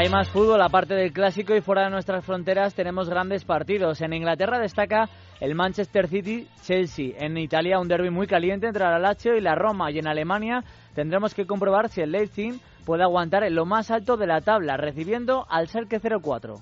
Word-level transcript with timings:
Hay 0.00 0.08
más 0.08 0.30
fútbol 0.30 0.62
aparte 0.62 0.94
del 0.94 1.12
clásico 1.12 1.54
y 1.54 1.60
fuera 1.60 1.84
de 1.84 1.90
nuestras 1.90 2.24
fronteras 2.24 2.74
tenemos 2.74 3.10
grandes 3.10 3.44
partidos. 3.44 4.00
En 4.00 4.14
Inglaterra 4.14 4.58
destaca 4.58 5.10
el 5.40 5.54
Manchester 5.54 6.08
City-Chelsea. 6.08 7.16
En 7.18 7.36
Italia 7.36 7.78
un 7.78 7.86
derby 7.86 8.08
muy 8.08 8.26
caliente 8.26 8.66
entre 8.66 8.82
la 8.82 8.98
Lazio 8.98 9.36
y 9.36 9.42
la 9.42 9.54
Roma. 9.54 9.90
Y 9.90 9.98
en 9.98 10.08
Alemania 10.08 10.64
tendremos 10.94 11.34
que 11.34 11.44
comprobar 11.44 11.90
si 11.90 12.00
el 12.00 12.12
Leipzig 12.12 12.58
puede 12.86 13.02
aguantar 13.02 13.44
en 13.44 13.54
lo 13.54 13.66
más 13.66 13.90
alto 13.90 14.16
de 14.16 14.26
la 14.26 14.40
tabla, 14.40 14.78
recibiendo 14.78 15.44
al 15.50 15.68
Schalke 15.68 16.00
04. 16.00 16.54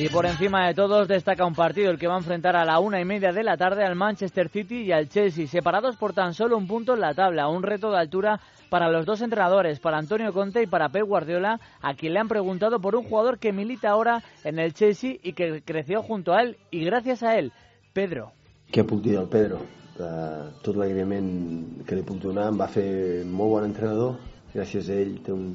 Y 0.00 0.08
por 0.10 0.26
encima 0.26 0.68
de 0.68 0.74
todos 0.74 1.08
destaca 1.08 1.44
un 1.44 1.56
partido 1.56 1.90
el 1.90 1.98
que 1.98 2.06
va 2.06 2.14
a 2.14 2.18
enfrentar 2.18 2.54
a 2.54 2.64
la 2.64 2.78
una 2.78 3.00
y 3.00 3.04
media 3.04 3.32
de 3.32 3.42
la 3.42 3.56
tarde 3.56 3.84
al 3.84 3.96
Manchester 3.96 4.48
City 4.48 4.82
y 4.82 4.92
al 4.92 5.08
Chelsea, 5.08 5.48
separados 5.48 5.96
por 5.96 6.12
tan 6.12 6.34
solo 6.34 6.56
un 6.56 6.68
punto 6.68 6.94
en 6.94 7.00
la 7.00 7.14
tabla. 7.14 7.48
Un 7.48 7.64
reto 7.64 7.90
de 7.90 7.98
altura 7.98 8.38
para 8.70 8.88
los 8.92 9.06
dos 9.06 9.22
entrenadores, 9.22 9.80
para 9.80 9.98
Antonio 9.98 10.32
Conte 10.32 10.62
y 10.62 10.68
para 10.68 10.90
Pep 10.90 11.02
Guardiola, 11.02 11.58
a 11.82 11.94
quien 11.94 12.12
le 12.14 12.20
han 12.20 12.28
preguntado 12.28 12.80
por 12.80 12.94
un 12.94 13.02
jugador 13.02 13.40
que 13.40 13.52
milita 13.52 13.90
ahora 13.90 14.22
en 14.44 14.60
el 14.60 14.72
Chelsea 14.72 15.16
y 15.20 15.32
que 15.32 15.62
creció 15.62 16.00
junto 16.04 16.32
a 16.32 16.42
él 16.42 16.58
y 16.70 16.84
gracias 16.84 17.24
a 17.24 17.36
él, 17.36 17.50
Pedro. 17.92 18.30
¿Qué 18.70 18.84
puc 18.84 19.02
dir 19.02 19.18
Pedro? 19.28 19.58
Uh, 19.98 20.54
tot 20.62 20.76
l'agraïment 20.78 21.82
que 21.82 21.96
li 21.98 22.04
puc 22.06 22.20
donar 22.22 22.52
em 22.52 22.60
va 22.60 22.68
fer 22.70 23.24
molt 23.26 23.50
bon 23.50 23.64
entrenador 23.66 24.12
gràcies 24.52 24.92
a 24.92 24.94
ell 24.94 25.16
té 25.26 25.32
un, 25.34 25.48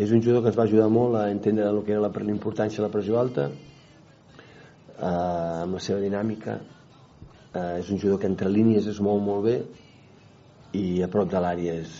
és 0.00 0.12
un 0.16 0.22
jugador 0.24 0.42
que 0.42 0.48
ens 0.48 0.56
va 0.58 0.64
ajudar 0.64 0.88
molt 0.88 1.18
a 1.20 1.26
entendre 1.30 1.66
el 1.68 1.82
que 1.84 1.92
era 1.92 2.00
la 2.00 2.32
importància 2.32 2.80
de 2.80 2.86
la 2.86 2.92
pressió 2.92 3.18
alta 3.20 3.50
eh, 3.50 5.04
amb 5.04 5.76
la 5.76 5.82
seva 5.84 6.00
dinàmica 6.00 6.54
eh, 6.56 7.82
un 7.84 7.98
jugador 7.98 8.20
que 8.22 8.30
entre 8.30 8.48
línies 8.48 8.88
es 8.88 9.00
mou 9.04 9.20
molt 9.20 9.44
bé 9.44 9.58
i 10.80 11.02
a 11.04 11.08
prop 11.12 11.28
de 11.28 11.44
l'àrea 11.44 11.76
és 11.82 11.92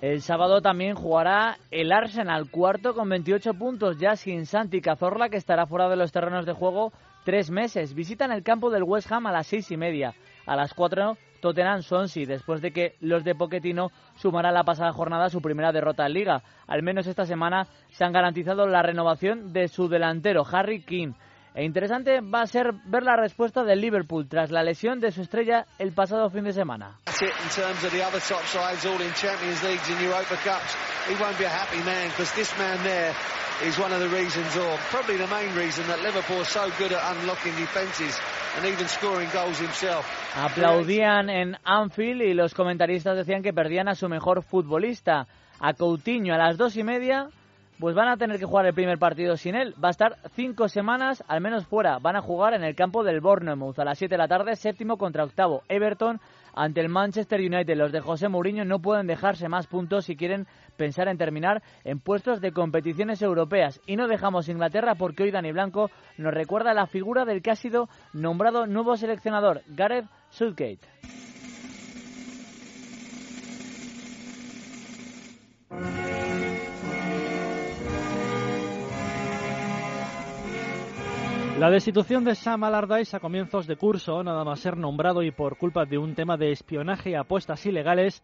El 0.00 0.20
sábado 0.22 0.60
también 0.62 0.94
jugará 0.94 1.58
el 1.72 1.90
Arsenal, 1.90 2.48
cuarto 2.52 2.94
con 2.94 3.08
28 3.08 3.54
puntos, 3.54 3.98
ya 3.98 4.14
sin 4.14 4.46
Santi 4.46 4.80
Cazorla, 4.80 5.28
que 5.28 5.36
estará 5.36 5.66
fuera 5.66 5.88
de 5.88 5.96
los 5.96 6.12
terrenos 6.12 6.46
de 6.46 6.52
juego 6.52 6.92
tres 7.24 7.50
meses. 7.50 7.94
Visitan 7.94 8.30
el 8.30 8.44
campo 8.44 8.70
del 8.70 8.84
West 8.84 9.10
Ham 9.10 9.26
a 9.26 9.32
las 9.32 9.48
seis 9.48 9.72
y 9.72 9.76
media. 9.76 10.14
A 10.46 10.54
las 10.54 10.72
cuatro, 10.72 11.16
Tottenham 11.40 11.82
Swansea, 11.82 12.26
después 12.26 12.60
de 12.60 12.72
que 12.72 12.96
los 13.00 13.24
de 13.24 13.34
Pochettino 13.34 13.90
sumarán 14.16 14.54
la 14.54 14.64
pasada 14.64 14.92
jornada 14.92 15.28
su 15.28 15.40
primera 15.40 15.72
derrota 15.72 16.06
en 16.06 16.12
Liga. 16.12 16.42
Al 16.66 16.82
menos 16.82 17.06
esta 17.06 17.26
semana 17.26 17.66
se 17.90 18.04
han 18.04 18.12
garantizado 18.12 18.66
la 18.66 18.82
renovación 18.82 19.52
de 19.52 19.68
su 19.68 19.88
delantero, 19.88 20.44
Harry 20.50 20.82
King. 20.82 21.12
E 21.54 21.64
interesante 21.64 22.20
va 22.20 22.42
a 22.42 22.46
ser 22.46 22.72
ver 22.84 23.02
la 23.02 23.16
respuesta 23.16 23.64
del 23.64 23.80
Liverpool 23.80 24.28
tras 24.28 24.50
la 24.50 24.62
lesión 24.62 25.00
de 25.00 25.10
su 25.10 25.22
estrella 25.22 25.66
el 25.78 25.92
pasado 25.92 26.30
fin 26.30 26.44
de 26.44 26.52
semana. 26.52 27.00
Aplaudían 40.34 41.30
en 41.30 41.56
Anfield 41.64 42.22
y 42.22 42.34
los 42.34 42.54
comentaristas 42.54 43.16
decían 43.16 43.42
que 43.42 43.52
perdían 43.52 43.88
a 43.88 43.94
su 43.94 44.08
mejor 44.08 44.42
futbolista, 44.42 45.26
a 45.60 45.74
Coutinho, 45.74 46.34
a 46.34 46.38
las 46.38 46.56
dos 46.56 46.76
y 46.76 46.82
media 46.82 47.28
pues 47.78 47.94
van 47.94 48.08
a 48.08 48.16
tener 48.16 48.38
que 48.38 48.44
jugar 48.44 48.66
el 48.66 48.74
primer 48.74 48.98
partido 48.98 49.36
sin 49.36 49.54
él. 49.54 49.74
Va 49.82 49.88
a 49.88 49.92
estar 49.92 50.16
cinco 50.34 50.68
semanas 50.68 51.22
al 51.28 51.40
menos 51.40 51.66
fuera. 51.66 51.98
Van 51.98 52.16
a 52.16 52.22
jugar 52.22 52.54
en 52.54 52.64
el 52.64 52.74
campo 52.74 53.04
del 53.04 53.20
Bournemouth 53.20 53.78
a 53.78 53.84
las 53.84 53.98
7 53.98 54.14
de 54.14 54.18
la 54.18 54.28
tarde, 54.28 54.56
séptimo 54.56 54.96
contra 54.96 55.24
octavo. 55.24 55.62
Everton 55.68 56.20
ante 56.54 56.80
el 56.80 56.88
Manchester 56.88 57.40
United. 57.40 57.76
Los 57.76 57.92
de 57.92 58.00
José 58.00 58.28
Mourinho 58.28 58.64
no 58.64 58.80
pueden 58.80 59.06
dejarse 59.06 59.48
más 59.48 59.66
puntos 59.66 60.06
si 60.06 60.16
quieren 60.16 60.46
pensar 60.76 61.08
en 61.08 61.18
terminar 61.18 61.62
en 61.84 62.00
puestos 62.00 62.40
de 62.40 62.52
competiciones 62.52 63.22
europeas. 63.22 63.80
Y 63.86 63.96
no 63.96 64.08
dejamos 64.08 64.48
Inglaterra 64.48 64.94
porque 64.96 65.22
hoy 65.22 65.30
Dani 65.30 65.52
Blanco 65.52 65.90
nos 66.16 66.34
recuerda 66.34 66.74
la 66.74 66.86
figura 66.86 67.24
del 67.24 67.42
que 67.42 67.52
ha 67.52 67.56
sido 67.56 67.88
nombrado 68.12 68.66
nuevo 68.66 68.96
seleccionador, 68.96 69.62
Gareth 69.68 70.06
Southgate. 70.30 70.80
La 81.58 81.70
destitución 81.70 82.22
de 82.22 82.36
Sam 82.36 82.62
Allardyce 82.62 83.16
a 83.16 83.20
comienzos 83.20 83.66
de 83.66 83.74
curso, 83.74 84.22
nada 84.22 84.44
más 84.44 84.60
ser 84.60 84.76
nombrado 84.76 85.24
y 85.24 85.32
por 85.32 85.58
culpa 85.58 85.84
de 85.86 85.98
un 85.98 86.14
tema 86.14 86.36
de 86.36 86.52
espionaje 86.52 87.10
y 87.10 87.14
apuestas 87.14 87.66
ilegales, 87.66 88.22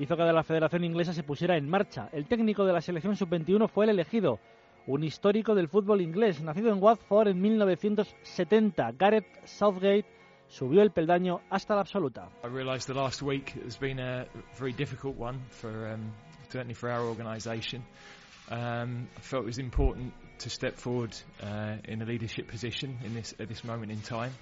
hizo 0.00 0.16
que 0.16 0.24
la 0.24 0.42
Federación 0.42 0.82
Inglesa 0.82 1.12
se 1.12 1.22
pusiera 1.22 1.56
en 1.56 1.70
marcha. 1.70 2.08
El 2.12 2.26
técnico 2.26 2.64
de 2.64 2.72
la 2.72 2.80
selección 2.80 3.14
sub-21 3.14 3.68
fue 3.68 3.84
el 3.84 3.90
elegido, 3.90 4.40
un 4.88 5.04
histórico 5.04 5.54
del 5.54 5.68
fútbol 5.68 6.00
inglés, 6.00 6.42
nacido 6.42 6.72
en 6.72 6.82
Watford 6.82 7.28
en 7.28 7.40
1970. 7.40 8.90
Gareth 8.98 9.44
Southgate 9.44 10.06
subió 10.48 10.82
el 10.82 10.90
peldaño 10.90 11.40
hasta 11.50 11.76
la 11.76 11.82
absoluta. 11.82 12.30
I 12.42 12.48
to 20.42 20.50
step 20.50 20.76
forward 20.76 21.16
uh, 21.42 21.76
in 21.84 22.02
a 22.02 22.04
leadership 22.04 22.48
position 22.48 22.98
in 23.04 23.14
this, 23.14 23.34
at 23.38 23.48
this 23.48 23.64
moment 23.64 23.90
in 23.92 24.00
time. 24.00 24.32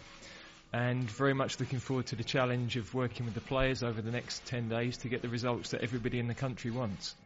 And 0.72 1.10
very 1.10 1.34
much 1.34 1.58
looking 1.58 1.80
forward 1.80 2.06
to 2.06 2.16
the 2.16 2.24
challenge 2.24 2.76
of 2.76 2.94
working 2.94 3.26
with 3.26 3.34
the 3.34 3.40
players 3.40 3.82
over 3.82 4.00
the 4.02 4.10
next 4.10 4.44
10 4.46 4.68
days 4.68 4.98
to 4.98 5.08
get 5.08 5.22
the 5.22 5.28
results 5.28 5.70
that 5.70 5.82
everybody 5.82 6.18
in 6.18 6.28
the 6.28 6.34
country 6.34 6.70
wants. 6.70 7.16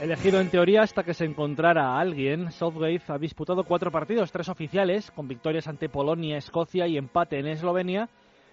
Elegido 0.00 0.40
en 0.40 0.50
teoría 0.50 0.82
hasta 0.82 1.04
que 1.04 1.14
se 1.14 1.24
encontrara 1.24 1.86
a 1.86 2.00
alguien, 2.00 2.52
Southgate 2.52 3.00
ha 3.08 3.16
disputado 3.16 3.64
cuatro 3.64 3.90
partidos, 3.90 4.30
tres 4.30 4.50
oficiales, 4.50 5.10
con 5.10 5.26
victorias 5.26 5.68
ante 5.68 5.88
Polonia, 5.88 6.36
Escocia 6.36 6.86
y 6.86 6.98
empate 6.98 7.38
en 7.38 7.46
Eslovenia, 7.46 8.10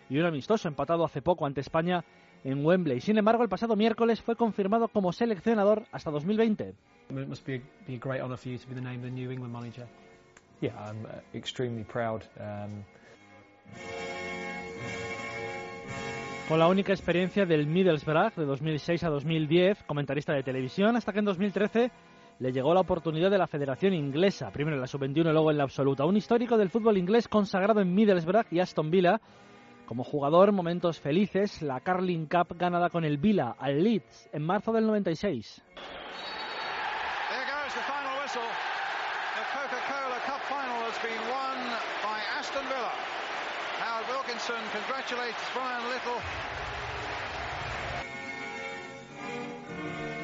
y 0.10 0.18
un 0.20 0.26
amistoso 0.26 0.70
empatado 0.70 1.04
hace 1.04 1.22
poco 1.22 1.46
ante 1.46 1.60
España 1.60 2.06
en 2.46 2.66
Wembley. 2.66 3.02
Sin 3.02 3.18
embargo, 3.18 3.44
el 3.44 3.50
pasado 3.50 3.76
miércoles 3.76 4.22
fue 4.22 4.38
confirmado 4.38 4.88
como 4.88 5.12
seleccionador 5.12 5.84
hasta 5.92 6.12
2020. 6.12 6.76
It 7.10 7.28
must 7.28 7.46
be, 7.46 7.62
be 7.86 7.96
a 7.96 8.00
great 8.00 8.22
honor 8.22 8.38
for 8.38 8.50
you 8.50 8.58
to 8.58 8.68
be 8.68 8.74
the 8.74 8.82
name 8.82 8.98
of 8.98 9.04
the 9.04 9.12
New 9.12 9.32
England 9.32 9.54
manager. 9.54 9.88
Yeah, 10.62 10.72
I'm 10.78 11.06
uh, 11.06 11.38
extremely 11.38 11.84
proud. 11.84 12.26
Um... 12.40 12.84
Con 16.48 16.60
la 16.60 16.68
única 16.68 16.92
experiencia 16.92 17.46
del 17.46 17.68
Middlesbrough 17.68 18.36
de 18.36 18.46
2006 18.46 19.04
a 19.06 19.10
2010, 19.10 19.84
comentarista 19.84 20.34
de 20.34 20.44
televisión, 20.44 20.96
hasta 20.96 21.14
que 21.14 21.20
en 21.20 21.26
2013 21.26 21.92
le 22.40 22.52
llegó 22.52 22.74
la 22.74 22.82
oportunidad 22.82 23.32
de 23.32 23.38
la 23.38 23.48
Federación 23.48 23.94
Inglesa, 23.94 24.52
primero 24.52 24.76
en 24.76 24.82
la 24.82 24.88
sub-21 24.88 25.30
y 25.30 25.32
luego 25.32 25.52
en 25.52 25.58
la 25.58 25.64
absoluta. 25.64 26.06
Un 26.06 26.18
histórico 26.18 26.58
del 26.58 26.70
fútbol 26.70 26.98
inglés 26.98 27.28
consagrado 27.28 27.80
en 27.80 27.94
Middlesbrough 27.94 28.48
y 28.52 28.60
Aston 28.60 28.92
Villa, 28.92 29.22
como 29.86 30.04
jugador, 30.04 30.52
momentos 30.52 31.00
felices, 31.00 31.62
la 31.62 31.80
Carling 31.80 32.26
Cup 32.26 32.58
ganada 32.58 32.90
con 32.90 33.06
el 33.06 33.18
Vila 33.18 33.56
al 33.58 33.82
Leeds 33.84 34.30
en 34.34 34.44
marzo 34.44 34.72
del 34.74 34.86
96. 34.86 35.64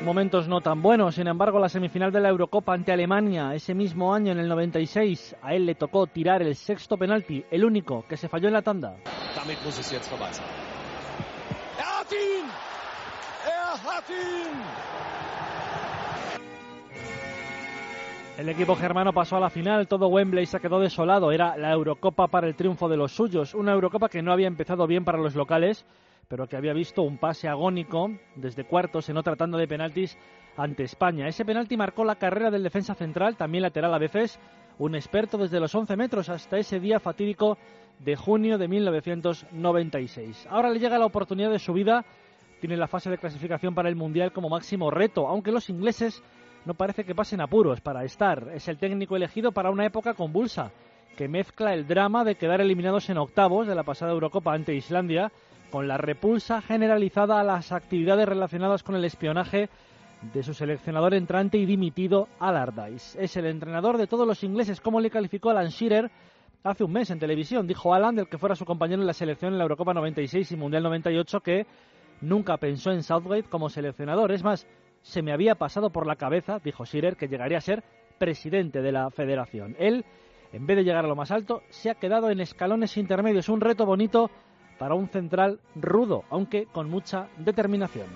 Momentos 0.04 0.48
no 0.48 0.62
tan 0.62 0.82
buenos, 0.82 1.16
sin 1.16 1.28
embargo, 1.28 1.60
la 1.60 1.68
semifinal 1.70 2.12
de 2.12 2.22
la 2.22 2.30
Eurocopa 2.30 2.74
ante 2.74 2.92
Alemania 2.92 3.54
ese 3.54 3.74
mismo 3.74 4.14
año, 4.14 4.32
en 4.32 4.40
el 4.40 4.48
96, 4.48 5.36
a 5.42 5.54
él 5.54 5.66
le 5.66 5.76
tocó 5.76 6.08
tirar 6.08 6.42
el 6.42 6.56
sexto 6.56 6.98
penalti, 6.98 7.46
el 7.52 7.66
único 7.66 8.06
que 8.08 8.16
se 8.16 8.30
falló 8.30 8.48
en 8.48 8.54
la 8.54 8.62
tanda. 8.62 8.96
Damit 9.36 9.62
muss 9.64 9.78
es 9.78 9.92
jetzt 9.92 10.10
vorbei 10.10 10.32
sein. 10.32 10.48
Er 11.78 12.00
hat 12.00 12.12
ihn! 12.12 12.46
Er 13.46 13.78
hat 13.84 14.10
ihn! 14.10 15.29
El 18.40 18.48
equipo 18.48 18.74
germano 18.78 19.12
pasó 19.12 19.36
a 19.36 19.42
la 19.42 19.50
final, 19.50 19.90
todo 19.90 20.08
Wembley 20.08 20.46
se 20.46 20.62
quedó 20.62 20.80
desolado. 20.80 21.34
Era 21.34 21.58
la 21.58 21.74
Eurocopa 21.74 22.30
para 22.30 22.48
el 22.48 22.56
triunfo 22.56 22.88
de 22.88 22.96
los 22.96 23.12
suyos. 23.12 23.54
Una 23.54 23.74
Eurocopa 23.74 24.08
que 24.08 24.22
no 24.22 24.32
había 24.32 24.48
empezado 24.48 24.88
bien 24.88 25.04
para 25.04 25.18
los 25.18 25.36
locales, 25.36 25.86
pero 26.30 26.48
que 26.48 26.56
había 26.56 26.72
visto 26.72 27.02
un 27.02 27.18
pase 27.18 27.50
agónico 27.50 28.10
desde 28.38 28.64
cuartos 28.64 29.10
en 29.10 29.18
otra 29.18 29.36
tanda 29.36 29.58
de 29.58 29.68
penaltis 29.68 30.18
ante 30.56 30.84
España. 30.84 31.28
Ese 31.28 31.44
penalti 31.44 31.76
marcó 31.76 32.06
la 32.06 32.16
carrera 32.16 32.50
del 32.50 32.64
defensa 32.64 32.96
central, 32.96 33.36
también 33.36 33.62
lateral 33.64 33.94
a 33.94 34.00
veces, 34.00 34.40
un 34.78 34.96
experto 34.96 35.38
desde 35.38 35.60
los 35.60 35.76
11 35.76 35.98
metros 35.98 36.30
hasta 36.30 36.58
ese 36.58 36.80
día 36.80 37.02
fatídico 37.02 37.58
de 38.00 38.16
junio 38.16 38.58
de 38.58 38.70
1996. 38.70 40.48
Ahora 40.50 40.70
le 40.70 40.80
llega 40.80 40.98
la 40.98 41.08
oportunidad 41.08 41.52
de 41.52 41.60
su 41.60 41.74
vida, 41.74 42.06
tiene 42.62 42.78
la 42.78 42.88
fase 42.88 43.10
de 43.10 43.18
clasificación 43.18 43.76
para 43.76 43.90
el 43.90 43.98
Mundial 43.98 44.32
como 44.32 44.48
máximo 44.48 44.90
reto, 44.90 45.28
aunque 45.28 45.52
los 45.52 45.70
ingleses 45.70 46.24
no 46.66 46.74
parece 46.74 47.04
que 47.04 47.16
pasen 47.16 47.42
apuros 47.42 47.82
para 47.82 48.04
estar. 48.04 48.50
Es 48.54 48.68
el 48.68 48.78
técnico 48.78 49.16
elegido 49.16 49.52
para 49.52 49.72
una 49.72 49.86
época 49.86 50.14
convulsa, 50.14 50.72
que 51.18 51.28
mezcla 51.28 51.74
el 51.74 51.88
drama 51.88 52.24
de 52.24 52.36
quedar 52.36 52.62
eliminados 52.62 53.10
en 53.10 53.18
octavos 53.18 53.68
de 53.68 53.76
la 53.76 53.84
pasada 53.84 54.12
Eurocopa 54.12 54.54
ante 54.54 54.76
Islandia, 54.76 55.32
con 55.70 55.88
la 55.88 55.98
repulsa 55.98 56.62
generalizada 56.62 57.40
a 57.40 57.44
las 57.44 57.72
actividades 57.72 58.28
relacionadas 58.28 58.84
con 58.84 58.96
el 58.96 59.06
espionaje 59.06 59.70
de 60.34 60.44
su 60.44 60.54
seleccionador 60.54 61.14
entrante 61.14 61.58
y 61.58 61.66
dimitido 61.66 62.28
Allardyce. 62.40 63.24
Es 63.24 63.38
el 63.38 63.46
entrenador 63.46 63.98
de 63.98 64.08
todos 64.08 64.28
los 64.28 64.44
ingleses, 64.44 64.82
como 64.82 65.00
le 65.00 65.10
calificó 65.10 65.50
Alan 65.50 65.70
Shearer 65.70 66.12
hace 66.64 66.84
un 66.84 66.92
mes 66.92 67.10
en 67.10 67.20
televisión. 67.20 67.68
Dijo 67.68 67.94
Alan, 67.94 68.16
del 68.16 68.28
que 68.28 68.38
fuera 68.38 68.56
su 68.56 68.66
compañero 68.66 69.02
en 69.02 69.08
la 69.08 69.14
selección 69.14 69.54
en 69.54 69.60
la 69.60 69.64
Eurocopa 69.64 69.94
96 69.94 70.52
y 70.52 70.56
Mundial 70.58 70.84
98, 70.84 71.40
que 71.40 71.66
nunca 72.22 72.58
pensó 72.58 72.92
en 72.92 73.04
Southgate 73.04 73.50
como 73.50 73.70
seleccionador. 73.70 74.32
Es 74.32 74.44
más, 74.44 74.68
se 75.02 75.22
me 75.22 75.32
había 75.32 75.56
pasado 75.56 75.90
por 75.90 76.06
la 76.06 76.16
cabeza, 76.16 76.60
dijo 76.64 76.86
Shearer, 76.86 77.16
que 77.16 77.28
llegaría 77.28 77.58
a 77.58 77.62
ser 77.62 77.84
presidente 78.18 78.82
de 78.82 78.92
la 78.92 79.10
federación. 79.10 79.76
Él, 79.80 80.06
en 80.52 80.66
vez 80.66 80.78
de 80.78 80.84
llegar 80.84 81.06
a 81.06 81.08
lo 81.08 81.16
más 81.16 81.32
alto, 81.32 81.62
se 81.70 81.90
ha 81.90 81.96
quedado 81.96 82.30
en 82.30 82.40
escalones 82.40 82.98
intermedios. 82.98 83.50
Un 83.50 83.62
reto 83.62 83.86
bonito 83.86 84.30
para 84.78 84.96
un 84.96 85.08
central 85.10 85.60
rudo, 85.76 86.24
aunque 86.30 86.66
con 86.66 86.90
mucha 86.90 87.28
determinación. 87.38 88.08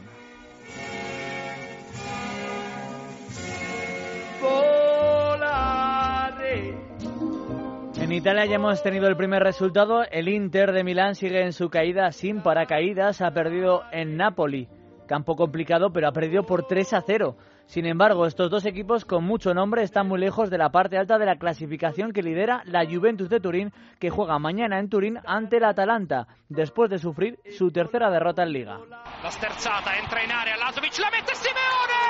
En 8.03 8.11
Italia 8.11 8.45
ya 8.45 8.55
hemos 8.55 8.83
tenido 8.83 9.07
el 9.07 9.15
primer 9.15 9.41
resultado. 9.41 10.03
El 10.03 10.27
Inter 10.27 10.73
de 10.73 10.83
Milán 10.83 11.15
sigue 11.15 11.41
en 11.41 11.53
su 11.53 11.69
caída 11.69 12.11
sin 12.11 12.41
paracaídas. 12.41 13.21
Ha 13.21 13.31
perdido 13.31 13.83
en 13.93 14.17
Napoli. 14.17 14.67
Campo 15.05 15.35
complicado, 15.35 15.91
pero 15.91 16.07
ha 16.07 16.11
perdido 16.11 16.43
por 16.43 16.65
3 16.65 16.93
a 16.93 17.01
0. 17.01 17.35
Sin 17.65 17.85
embargo, 17.85 18.25
estos 18.25 18.49
dos 18.49 18.65
equipos 18.65 19.05
con 19.05 19.23
mucho 19.23 19.53
nombre 19.53 19.83
están 19.83 20.07
muy 20.07 20.19
lejos 20.19 20.49
de 20.49 20.57
la 20.57 20.71
parte 20.71 20.97
alta 20.97 21.17
de 21.17 21.25
la 21.25 21.37
clasificación 21.37 22.11
que 22.11 22.23
lidera 22.23 22.61
la 22.65 22.85
Juventus 22.85 23.29
de 23.29 23.39
Turín, 23.39 23.71
que 23.99 24.09
juega 24.09 24.39
mañana 24.39 24.79
en 24.79 24.89
Turín 24.89 25.19
ante 25.25 25.57
el 25.57 25.63
Atalanta, 25.63 26.27
después 26.49 26.89
de 26.89 26.99
sufrir 26.99 27.39
su 27.57 27.71
tercera 27.71 28.09
derrota 28.09 28.43
en 28.43 28.53
Liga. 28.53 28.79
La 29.23 29.31
sterzata 29.31 29.97
entra 29.97 30.23
in 30.23 30.31
area, 30.31 30.57
Lazovic 30.57 30.97
la 30.99 31.09
mette 31.11 31.35
Simeone! 31.35 32.03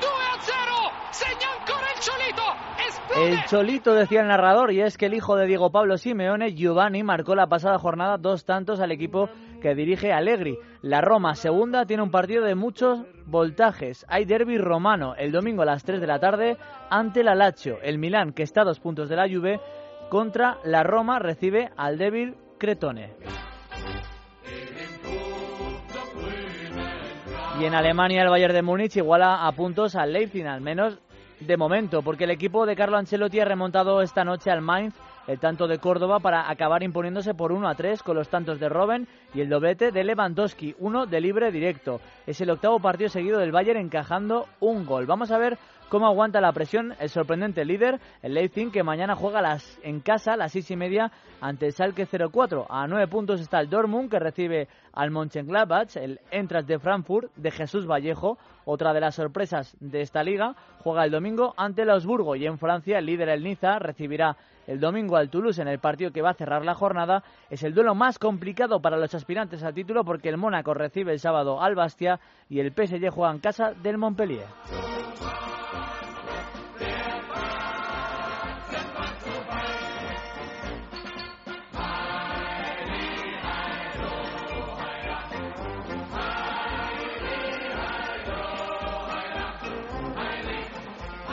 2 0.00 0.10
a 0.10 0.40
0! 0.40 0.74
Segna 1.10 1.52
ancora 1.58 1.86
il 1.94 2.00
Cholito! 2.00 2.73
El 3.16 3.44
Cholito 3.44 3.94
decía 3.94 4.22
el 4.22 4.28
narrador, 4.28 4.72
y 4.72 4.80
es 4.80 4.98
que 4.98 5.06
el 5.06 5.14
hijo 5.14 5.36
de 5.36 5.46
Diego 5.46 5.70
Pablo 5.70 5.98
Simeone, 5.98 6.54
Giovanni, 6.54 7.04
marcó 7.04 7.36
la 7.36 7.46
pasada 7.46 7.78
jornada 7.78 8.18
dos 8.18 8.44
tantos 8.44 8.80
al 8.80 8.90
equipo 8.90 9.28
que 9.62 9.74
dirige 9.74 10.12
Allegri. 10.12 10.58
La 10.82 11.00
Roma, 11.00 11.36
segunda, 11.36 11.86
tiene 11.86 12.02
un 12.02 12.10
partido 12.10 12.44
de 12.44 12.56
muchos 12.56 13.04
voltajes. 13.26 14.04
Hay 14.08 14.24
derby 14.24 14.58
romano 14.58 15.14
el 15.16 15.30
domingo 15.30 15.62
a 15.62 15.66
las 15.66 15.84
3 15.84 16.00
de 16.00 16.06
la 16.06 16.18
tarde 16.18 16.56
ante 16.90 17.22
la 17.22 17.36
Lazio. 17.36 17.78
El 17.82 17.98
Milán, 17.98 18.32
que 18.32 18.42
está 18.42 18.62
a 18.62 18.64
dos 18.64 18.80
puntos 18.80 19.08
de 19.08 19.16
la 19.16 19.28
Juve, 19.28 19.60
contra 20.10 20.58
la 20.64 20.82
Roma 20.82 21.20
recibe 21.20 21.70
al 21.76 21.98
débil 21.98 22.34
Cretone. 22.58 23.14
Y 27.60 27.64
en 27.64 27.74
Alemania 27.74 28.22
el 28.22 28.30
Bayern 28.30 28.54
de 28.54 28.62
Múnich 28.62 28.96
iguala 28.96 29.46
a 29.46 29.52
puntos 29.52 29.94
al 29.94 30.12
Leipzig, 30.12 30.46
al 30.46 30.60
menos 30.60 31.00
de 31.40 31.56
momento, 31.56 32.02
porque 32.02 32.24
el 32.24 32.30
equipo 32.30 32.66
de 32.66 32.76
Carlo 32.76 32.96
Ancelotti 32.96 33.40
ha 33.40 33.44
remontado 33.44 34.02
esta 34.02 34.24
noche 34.24 34.50
al 34.50 34.60
Mainz 34.60 34.94
el 35.26 35.38
tanto 35.38 35.66
de 35.66 35.78
Córdoba 35.78 36.20
para 36.20 36.50
acabar 36.50 36.82
imponiéndose 36.82 37.34
por 37.34 37.52
1 37.52 37.68
a 37.68 37.74
3 37.74 38.02
con 38.02 38.16
los 38.16 38.28
tantos 38.28 38.60
de 38.60 38.68
Robben 38.68 39.08
y 39.34 39.40
el 39.40 39.48
doblete 39.48 39.90
de 39.90 40.04
Lewandowski, 40.04 40.74
uno 40.78 41.06
de 41.06 41.20
libre 41.20 41.50
directo. 41.50 42.00
Es 42.26 42.40
el 42.40 42.50
octavo 42.50 42.78
partido 42.78 43.08
seguido 43.08 43.38
del 43.38 43.52
Bayern 43.52 43.80
encajando 43.80 44.46
un 44.60 44.84
gol. 44.84 45.06
Vamos 45.06 45.30
a 45.30 45.38
ver 45.38 45.58
cómo 45.88 46.06
aguanta 46.06 46.40
la 46.40 46.52
presión 46.52 46.94
el 46.98 47.08
sorprendente 47.08 47.64
líder, 47.64 48.00
el 48.22 48.34
Leipzig, 48.34 48.70
que 48.70 48.82
mañana 48.82 49.14
juega 49.14 49.40
las, 49.40 49.78
en 49.82 50.00
casa 50.00 50.32
a 50.32 50.36
las 50.36 50.52
seis 50.52 50.70
y 50.70 50.76
media 50.76 51.10
ante 51.40 51.66
el 51.66 51.72
Schalke 51.72 52.06
04. 52.06 52.66
A 52.68 52.86
nueve 52.86 53.08
puntos 53.08 53.40
está 53.40 53.60
el 53.60 53.70
Dortmund, 53.70 54.10
que 54.10 54.18
recibe 54.18 54.68
al 54.92 55.10
Mönchengladbach, 55.10 55.96
el 55.96 56.20
Entras 56.30 56.66
de 56.66 56.78
Frankfurt 56.78 57.34
de 57.36 57.50
Jesús 57.50 57.86
Vallejo, 57.86 58.38
otra 58.64 58.92
de 58.92 59.00
las 59.00 59.14
sorpresas 59.14 59.76
de 59.80 60.00
esta 60.00 60.22
liga, 60.22 60.54
juega 60.78 61.04
el 61.04 61.10
domingo 61.10 61.54
ante 61.56 61.82
el 61.82 61.90
Augsburgo 61.90 62.36
y 62.36 62.46
en 62.46 62.58
Francia 62.58 62.98
el 62.98 63.06
líder 63.06 63.28
el 63.28 63.42
Niza 63.42 63.78
recibirá 63.78 64.36
el 64.66 64.80
domingo 64.80 65.16
al 65.16 65.28
Toulouse 65.28 65.60
en 65.60 65.68
el 65.68 65.78
partido 65.78 66.10
que 66.10 66.22
va 66.22 66.30
a 66.30 66.34
cerrar 66.34 66.64
la 66.64 66.74
jornada. 66.74 67.22
Es 67.50 67.62
el 67.62 67.74
duelo 67.74 67.94
más 67.94 68.18
complicado 68.18 68.80
para 68.80 68.96
los 68.96 69.14
aspirantes 69.14 69.62
al 69.62 69.74
título 69.74 70.04
porque 70.04 70.28
el 70.28 70.38
Mónaco 70.38 70.74
recibe 70.74 71.12
el 71.12 71.20
sábado 71.20 71.60
al 71.60 71.74
Bastia 71.74 72.20
y 72.48 72.60
el 72.60 72.72
PSG 72.72 73.10
juega 73.10 73.32
en 73.32 73.40
casa 73.40 73.72
del 73.74 73.98
Montpellier. 73.98 74.46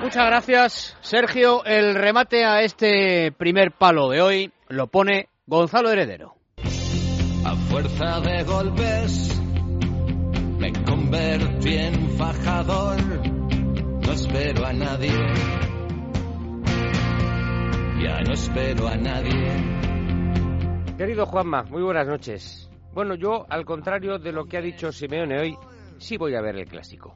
Muchas 0.02 0.26
gracias, 0.26 0.98
Sergio. 1.02 1.64
El 1.64 1.94
remate 1.94 2.44
a 2.44 2.64
este 2.64 3.32
primer 3.32 3.72
palo 3.72 4.10
de 4.10 4.20
hoy 4.20 4.52
lo 4.68 4.88
pone 4.88 5.30
Gonzalo 5.46 5.92
Heredero. 5.92 6.34
A 7.46 7.56
fuerza 7.70 8.20
de 8.20 8.44
golpes 8.44 9.40
me 10.58 10.74
convertí 10.84 11.76
en 11.76 12.18
fajador. 12.18 12.98
No 12.98 14.12
espero 14.12 14.66
a 14.66 14.74
nadie. 14.74 15.12
Ya 18.04 18.22
no 18.22 18.34
espero 18.34 18.88
a 18.88 18.96
nadie. 18.98 19.52
Querido 20.98 21.28
Juanma, 21.28 21.62
muy 21.64 21.84
buenas 21.84 22.08
noches. 22.08 22.72
Bueno, 22.94 23.14
yo, 23.14 23.46
al 23.48 23.66
contrario 23.66 24.18
de 24.18 24.32
lo 24.32 24.46
que 24.46 24.58
ha 24.58 24.62
dicho 24.62 24.92
Simeone 24.92 25.40
hoy, 25.40 25.58
sí 26.00 26.18
voy 26.18 26.34
a 26.34 26.42
ver 26.42 26.56
el 26.56 26.66
clásico. 26.66 27.16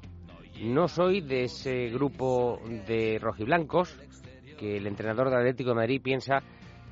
No 0.61 0.87
soy 0.87 1.21
de 1.21 1.43
ese 1.43 1.89
grupo 1.89 2.59
de 2.87 3.19
rojiblancos 3.19 3.99
que 4.57 4.77
el 4.77 4.87
entrenador 4.87 5.29
del 5.29 5.39
Atlético 5.39 5.71
de 5.71 5.75
Madrid 5.75 6.01
piensa 6.01 6.41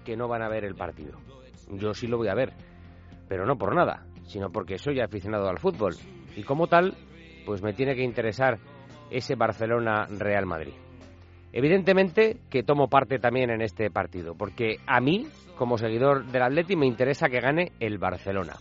que 0.04 0.18
no 0.18 0.28
van 0.28 0.42
a 0.42 0.50
ver 0.50 0.66
el 0.66 0.76
partido. 0.76 1.18
Yo 1.72 1.94
sí 1.94 2.08
lo 2.08 2.18
voy 2.18 2.28
a 2.28 2.36
ver, 2.36 2.54
pero 3.28 3.46
no 3.46 3.58
por 3.58 3.74
nada, 3.74 4.06
sino 4.26 4.52
porque 4.52 4.78
soy 4.78 5.00
aficionado 5.00 5.48
al 5.48 5.60
fútbol 5.60 5.96
y 6.36 6.44
como 6.44 6.68
tal, 6.68 6.94
pues 7.46 7.62
me 7.62 7.74
tiene 7.74 7.96
que 7.96 8.04
interesar 8.04 8.60
ese 9.10 9.36
Barcelona-Real 9.36 10.46
Madrid. 10.46 10.74
Evidentemente 11.52 12.38
que 12.50 12.64
tomo 12.64 12.90
parte 12.90 13.20
también 13.20 13.52
en 13.52 13.62
este 13.62 13.92
partido, 13.92 14.36
porque 14.36 14.78
a 14.88 15.00
mí, 15.00 15.28
como 15.56 15.78
seguidor 15.78 16.26
del 16.26 16.42
Atlético, 16.42 16.80
me 16.80 16.88
interesa 16.88 17.30
que 17.30 17.40
gane 17.40 17.72
el 17.80 18.00
Barcelona. 18.00 18.54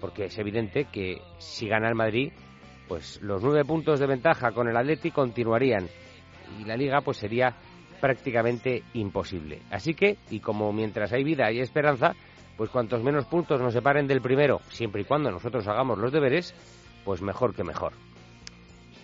Porque 0.00 0.24
es 0.24 0.38
evidente 0.38 0.86
que 0.90 1.20
si 1.38 1.68
gana 1.68 1.88
el 1.88 1.94
Madrid, 1.94 2.32
pues 2.88 3.20
los 3.22 3.42
nueve 3.42 3.64
puntos 3.64 4.00
de 4.00 4.06
ventaja 4.06 4.52
con 4.52 4.68
el 4.68 4.76
Atleti 4.76 5.10
continuarían 5.10 5.88
y 6.58 6.64
la 6.64 6.76
liga 6.76 7.00
pues 7.00 7.18
sería 7.18 7.54
prácticamente 8.00 8.82
imposible. 8.94 9.62
Así 9.70 9.94
que, 9.94 10.18
y 10.30 10.40
como 10.40 10.72
mientras 10.72 11.12
hay 11.12 11.24
vida 11.24 11.50
y 11.50 11.60
esperanza, 11.60 12.14
pues 12.56 12.70
cuantos 12.70 13.02
menos 13.02 13.24
puntos 13.26 13.60
nos 13.60 13.72
separen 13.72 14.06
del 14.06 14.20
primero, 14.20 14.60
siempre 14.68 15.02
y 15.02 15.04
cuando 15.04 15.30
nosotros 15.30 15.66
hagamos 15.66 15.98
los 15.98 16.12
deberes, 16.12 16.54
pues 17.04 17.22
mejor 17.22 17.54
que 17.54 17.64
mejor. 17.64 17.92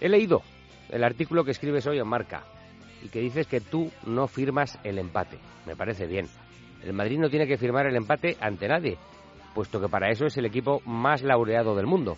He 0.00 0.08
leído 0.08 0.42
el 0.90 1.04
artículo 1.04 1.44
que 1.44 1.50
escribes 1.50 1.86
hoy 1.86 1.98
en 1.98 2.08
Marca 2.08 2.44
y 3.02 3.08
que 3.08 3.20
dices 3.20 3.46
que 3.46 3.60
tú 3.60 3.90
no 4.06 4.28
firmas 4.28 4.78
el 4.84 4.98
empate. 4.98 5.38
Me 5.66 5.76
parece 5.76 6.06
bien. 6.06 6.26
El 6.82 6.92
Madrid 6.92 7.18
no 7.18 7.28
tiene 7.28 7.46
que 7.46 7.58
firmar 7.58 7.86
el 7.86 7.96
empate 7.96 8.36
ante 8.40 8.68
nadie, 8.68 8.98
puesto 9.54 9.80
que 9.80 9.88
para 9.88 10.10
eso 10.10 10.26
es 10.26 10.36
el 10.36 10.46
equipo 10.46 10.80
más 10.86 11.22
laureado 11.22 11.74
del 11.74 11.86
mundo. 11.86 12.16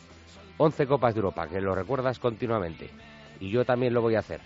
11 0.58 0.86
Copas 0.86 1.14
de 1.14 1.20
Europa, 1.20 1.48
que 1.48 1.60
lo 1.60 1.74
recuerdas 1.74 2.18
continuamente. 2.18 2.90
Y 3.40 3.50
yo 3.50 3.64
también 3.64 3.94
lo 3.94 4.02
voy 4.02 4.14
a 4.14 4.20
hacer. 4.20 4.40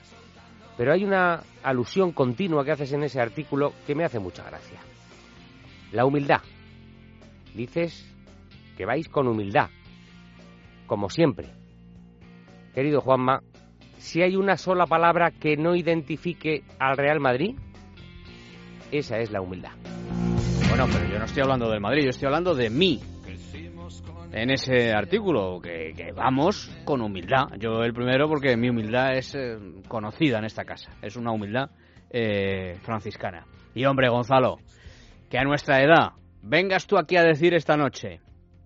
Pero 0.76 0.92
hay 0.92 1.04
una 1.04 1.42
alusión 1.62 2.12
continua 2.12 2.64
que 2.64 2.72
haces 2.72 2.92
en 2.92 3.02
ese 3.02 3.20
artículo 3.20 3.72
que 3.86 3.94
me 3.94 4.04
hace 4.04 4.18
mucha 4.18 4.44
gracia. 4.44 4.78
La 5.92 6.04
humildad. 6.04 6.40
Dices 7.54 8.12
que 8.76 8.84
vais 8.84 9.08
con 9.08 9.26
humildad, 9.26 9.70
como 10.86 11.08
siempre. 11.08 11.48
Querido 12.74 13.00
Juanma, 13.00 13.42
si 13.98 14.22
hay 14.22 14.36
una 14.36 14.58
sola 14.58 14.86
palabra 14.86 15.30
que 15.30 15.56
no 15.56 15.74
identifique 15.74 16.62
al 16.78 16.98
Real 16.98 17.20
Madrid, 17.20 17.56
esa 18.92 19.18
es 19.18 19.30
la 19.30 19.40
humildad. 19.40 19.72
Bueno, 20.68 20.86
pero 20.92 21.10
yo 21.10 21.18
no 21.18 21.24
estoy 21.24 21.42
hablando 21.42 21.70
del 21.70 21.80
Madrid, 21.80 22.04
yo 22.04 22.10
estoy 22.10 22.26
hablando 22.26 22.54
de 22.54 22.68
mí, 22.68 23.00
en 24.32 24.50
ese 24.50 24.92
artículo, 24.92 25.60
que, 25.60 26.12
vamos 26.14 26.70
con 26.84 27.00
humildad. 27.00 27.46
Yo 27.58 27.82
el 27.82 27.92
primero 27.92 28.28
porque 28.28 28.56
mi 28.56 28.68
humildad 28.68 29.16
es 29.16 29.34
eh, 29.34 29.56
conocida 29.88 30.38
en 30.38 30.44
esta 30.44 30.64
casa, 30.64 30.90
es 31.02 31.16
una 31.16 31.32
humildad 31.32 31.70
eh, 32.10 32.76
franciscana. 32.82 33.46
Y 33.74 33.84
hombre, 33.84 34.08
Gonzalo, 34.08 34.58
que 35.30 35.38
a 35.38 35.44
nuestra 35.44 35.82
edad 35.82 36.12
vengas 36.42 36.86
tú 36.86 36.98
aquí 36.98 37.16
a 37.16 37.22
decir 37.22 37.54
esta 37.54 37.76
noche 37.76 38.20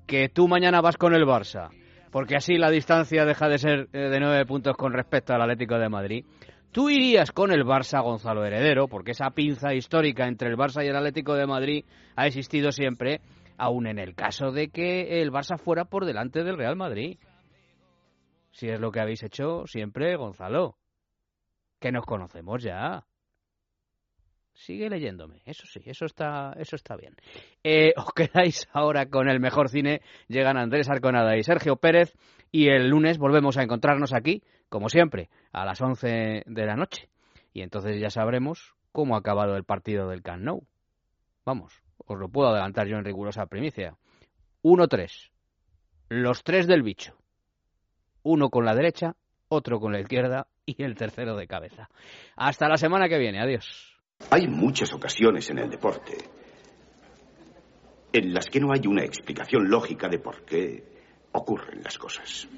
que 0.06 0.28
tú 0.28 0.48
mañana 0.48 0.80
vas 0.80 0.96
con 0.96 1.14
el 1.14 1.24
Barça, 1.24 1.70
porque 2.10 2.36
así 2.36 2.56
la 2.56 2.70
distancia 2.70 3.24
deja 3.24 3.48
de 3.48 3.58
ser 3.58 3.88
eh, 3.92 4.08
de 4.08 4.20
nueve 4.20 4.44
puntos 4.44 4.76
con 4.76 4.92
respecto 4.92 5.32
al 5.32 5.42
Atlético 5.42 5.78
de 5.78 5.88
Madrid. 5.88 6.24
Tú 6.72 6.88
irías 6.88 7.32
con 7.32 7.50
el 7.50 7.64
Barça, 7.64 8.02
Gonzalo 8.02 8.44
Heredero, 8.44 8.86
porque 8.86 9.10
esa 9.10 9.30
pinza 9.30 9.74
histórica 9.74 10.28
entre 10.28 10.48
el 10.48 10.56
Barça 10.56 10.84
y 10.84 10.88
el 10.88 10.96
Atlético 10.96 11.34
de 11.34 11.46
Madrid 11.46 11.84
ha 12.14 12.26
existido 12.26 12.70
siempre 12.70 13.20
aun 13.61 13.87
en 13.87 13.99
el 13.99 14.14
caso 14.14 14.52
de 14.52 14.71
que 14.71 15.21
el 15.21 15.31
Barça 15.31 15.59
fuera 15.59 15.85
por 15.85 16.07
delante 16.07 16.43
del 16.43 16.57
Real 16.57 16.76
Madrid. 16.76 17.19
Si 18.52 18.69
es 18.69 18.81
lo 18.81 18.90
que 18.90 19.00
habéis 19.00 19.23
hecho 19.23 19.67
siempre, 19.67 20.17
Gonzalo. 20.17 20.79
Que 21.79 21.93
nos 21.93 22.07
conocemos 22.07 22.62
ya. 22.62 23.05
Sigue 24.55 24.88
leyéndome, 24.88 25.43
eso 25.45 25.67
sí, 25.67 25.81
eso 25.85 26.07
está, 26.07 26.55
eso 26.59 26.75
está 26.75 26.97
bien. 26.97 27.14
Eh, 27.62 27.93
os 27.97 28.12
quedáis 28.17 28.67
ahora 28.73 29.07
con 29.07 29.29
el 29.29 29.40
mejor 29.40 29.69
cine. 29.69 30.00
Llegan 30.26 30.57
Andrés 30.57 30.88
Arconada 30.88 31.37
y 31.37 31.43
Sergio 31.43 31.76
Pérez. 31.76 32.14
Y 32.50 32.69
el 32.69 32.88
lunes 32.88 33.19
volvemos 33.19 33.59
a 33.59 33.62
encontrarnos 33.62 34.14
aquí, 34.14 34.43
como 34.69 34.88
siempre, 34.88 35.29
a 35.52 35.64
las 35.67 35.81
11 35.81 36.45
de 36.47 36.67
la 36.67 36.76
noche. 36.76 37.11
Y 37.52 37.61
entonces 37.61 38.00
ya 38.00 38.09
sabremos 38.09 38.75
cómo 38.90 39.14
ha 39.14 39.19
acabado 39.19 39.55
el 39.57 39.64
partido 39.64 40.09
del 40.09 40.23
Camp 40.23 40.43
Nou. 40.43 40.67
Vamos, 41.45 41.83
os 42.12 42.19
lo 42.19 42.29
puedo 42.29 42.49
adelantar 42.49 42.87
yo 42.87 42.97
en 42.97 43.05
rigurosa 43.05 43.47
primicia. 43.47 43.97
1-3. 44.62 45.31
Los 46.09 46.43
tres 46.43 46.67
del 46.67 46.83
bicho. 46.83 47.14
Uno 48.23 48.50
con 48.50 48.64
la 48.64 48.75
derecha, 48.75 49.14
otro 49.49 49.81
con 49.81 49.93
la 49.93 50.00
izquierda 50.00 50.47
y 50.67 50.83
el 50.83 50.95
tercero 50.95 51.37
de 51.37 51.47
cabeza. 51.47 51.88
Hasta 52.37 52.69
la 52.69 52.76
semana 52.76 53.09
que 53.09 53.19
viene. 53.19 53.40
Adiós. 53.40 53.97
Hay 54.31 54.47
muchas 54.49 54.93
ocasiones 54.93 55.49
en 55.50 55.59
el 55.59 55.71
deporte 55.71 56.19
en 58.12 58.35
las 58.35 58.47
que 58.47 58.61
no 58.61 58.73
hay 58.73 58.87
una 58.87 59.05
explicación 59.05 59.71
lógica 59.71 60.09
de 60.09 60.19
por 60.19 60.45
qué 60.45 60.85
ocurren 61.33 61.83
las 61.83 61.97
cosas. 61.97 62.49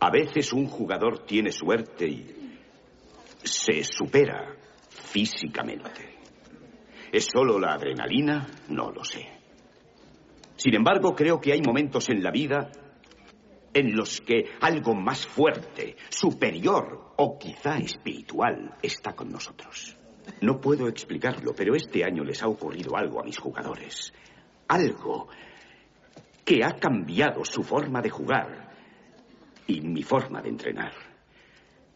A 0.00 0.10
veces 0.10 0.52
un 0.52 0.66
jugador 0.66 1.26
tiene 1.26 1.52
suerte 1.52 2.06
y 2.06 2.58
se 3.42 3.84
supera 3.84 4.54
físicamente. 4.88 6.19
¿Es 7.12 7.28
solo 7.32 7.58
la 7.58 7.74
adrenalina? 7.74 8.46
No 8.68 8.90
lo 8.90 9.04
sé. 9.04 9.26
Sin 10.56 10.74
embargo, 10.74 11.14
creo 11.14 11.40
que 11.40 11.52
hay 11.52 11.62
momentos 11.62 12.08
en 12.08 12.22
la 12.22 12.30
vida 12.30 12.70
en 13.72 13.96
los 13.96 14.20
que 14.20 14.44
algo 14.60 14.94
más 14.94 15.26
fuerte, 15.26 15.96
superior 16.08 17.12
o 17.16 17.38
quizá 17.38 17.78
espiritual 17.78 18.74
está 18.82 19.14
con 19.14 19.30
nosotros. 19.30 19.96
No 20.40 20.60
puedo 20.60 20.88
explicarlo, 20.88 21.52
pero 21.54 21.74
este 21.74 22.04
año 22.04 22.24
les 22.24 22.42
ha 22.42 22.48
ocurrido 22.48 22.96
algo 22.96 23.20
a 23.20 23.24
mis 23.24 23.38
jugadores. 23.38 24.12
Algo 24.68 25.28
que 26.44 26.64
ha 26.64 26.72
cambiado 26.78 27.44
su 27.44 27.62
forma 27.62 28.00
de 28.00 28.10
jugar 28.10 28.70
y 29.66 29.80
mi 29.80 30.02
forma 30.02 30.42
de 30.42 30.48
entrenar. 30.48 30.92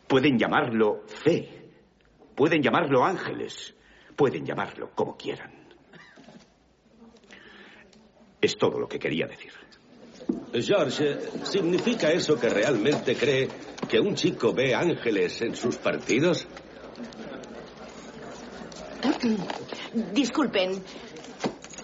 Pueden 0.06 0.38
llamarlo 0.38 1.02
fe, 1.06 1.70
pueden 2.34 2.62
llamarlo 2.62 3.04
ángeles, 3.04 3.74
pueden 4.16 4.44
llamarlo 4.44 4.90
como 4.94 5.16
quieran. 5.16 5.52
Es 8.40 8.56
todo 8.56 8.78
lo 8.78 8.88
que 8.88 8.98
quería 8.98 9.26
decir. 9.26 9.52
George, 10.52 11.18
¿significa 11.44 12.10
eso 12.10 12.38
que 12.38 12.48
realmente 12.48 13.16
cree 13.16 13.48
que 13.88 13.98
un 13.98 14.14
chico 14.14 14.52
ve 14.52 14.74
ángeles 14.74 15.42
en 15.42 15.56
sus 15.56 15.76
partidos? 15.76 16.46
Disculpen. 20.12 20.82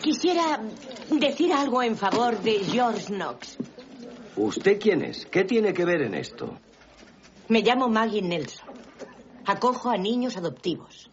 Quisiera 0.01 0.61
decir 1.11 1.53
algo 1.53 1.83
en 1.83 1.97
favor 1.97 2.41
de 2.41 2.61
George 2.65 3.07
Knox. 3.13 3.59
¿Usted 4.37 4.81
quién 4.81 5.03
es? 5.03 5.27
¿Qué 5.27 5.45
tiene 5.45 5.75
que 5.75 5.85
ver 5.85 6.03
en 6.03 6.15
esto? 6.15 6.59
Me 7.49 7.61
llamo 7.63 7.89
Maggie 7.89 8.23
Nelson. 8.23 8.69
Acojo 9.45 9.91
a 9.91 9.99
niños 9.99 10.37
adoptivos. 10.37 11.10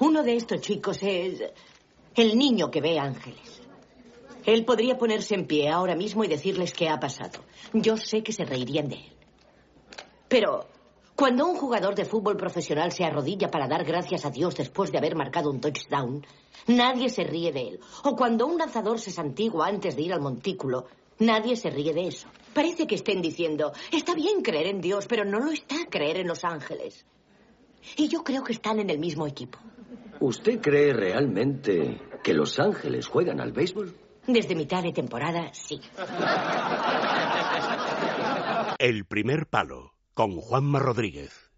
Uno 0.00 0.22
de 0.24 0.36
estos 0.36 0.60
chicos 0.60 0.98
es 1.02 1.42
el 2.16 2.36
niño 2.36 2.70
que 2.70 2.80
ve 2.80 2.98
ángeles. 2.98 3.62
Él 4.44 4.64
podría 4.64 4.98
ponerse 4.98 5.34
en 5.34 5.46
pie 5.46 5.70
ahora 5.70 5.94
mismo 5.94 6.24
y 6.24 6.28
decirles 6.28 6.72
qué 6.72 6.88
ha 6.88 6.98
pasado. 6.98 7.40
Yo 7.72 7.96
sé 7.96 8.22
que 8.22 8.32
se 8.32 8.44
reirían 8.44 8.88
de 8.88 8.96
él. 8.96 9.12
Pero 10.28 10.66
cuando 11.14 11.46
un 11.46 11.56
jugador 11.56 11.94
de 11.94 12.04
fútbol 12.04 12.36
profesional 12.36 12.90
se 12.90 13.04
arrodilla 13.04 13.50
para 13.50 13.68
dar 13.68 13.84
gracias 13.84 14.24
a 14.24 14.30
Dios 14.30 14.56
después 14.56 14.90
de 14.90 14.98
haber 14.98 15.14
marcado 15.14 15.48
un 15.48 15.60
touchdown, 15.60 16.26
nadie 16.66 17.08
se 17.08 17.22
ríe 17.22 17.52
de 17.52 17.68
él. 17.68 17.80
O 18.02 18.16
cuando 18.16 18.46
un 18.46 18.58
lanzador 18.58 18.98
se 18.98 19.12
santigua 19.12 19.68
antes 19.68 19.94
de 19.94 20.02
ir 20.02 20.12
al 20.12 20.20
montículo, 20.20 20.86
nadie 21.20 21.54
se 21.54 21.70
ríe 21.70 21.94
de 21.94 22.08
eso. 22.08 22.26
Parece 22.52 22.88
que 22.88 22.96
estén 22.96 23.22
diciendo, 23.22 23.72
está 23.92 24.14
bien 24.14 24.42
creer 24.42 24.66
en 24.66 24.80
Dios, 24.80 25.06
pero 25.06 25.24
no 25.24 25.38
lo 25.38 25.52
está 25.52 25.76
creer 25.88 26.16
en 26.18 26.26
los 26.26 26.44
ángeles. 26.44 27.06
Y 27.96 28.08
yo 28.08 28.24
creo 28.24 28.42
que 28.42 28.52
están 28.52 28.78
en 28.78 28.90
el 28.90 28.98
mismo 28.98 29.26
equipo. 29.26 29.58
¿Usted 30.20 30.60
cree 30.60 30.92
realmente 30.92 32.00
que 32.22 32.34
los 32.34 32.58
ángeles 32.58 33.06
juegan 33.06 33.40
al 33.40 33.52
béisbol? 33.52 33.94
Desde 34.26 34.54
mitad 34.54 34.82
de 34.82 34.92
temporada, 34.92 35.52
sí. 35.52 35.80
El 38.78 39.04
primer 39.04 39.46
palo 39.46 39.92
con 40.14 40.36
Juanma 40.40 40.78
Rodríguez. 40.78 41.43